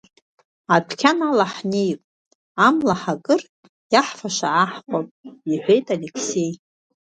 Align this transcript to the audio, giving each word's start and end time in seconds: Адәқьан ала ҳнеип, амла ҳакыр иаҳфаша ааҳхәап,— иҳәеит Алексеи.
Адәқьан 0.75 1.19
ала 1.29 1.45
ҳнеип, 1.53 1.99
амла 2.65 2.95
ҳакыр 3.01 3.41
иаҳфаша 3.93 4.47
ааҳхәап,— 4.53 5.07
иҳәеит 5.51 5.87
Алексеи. 5.95 6.51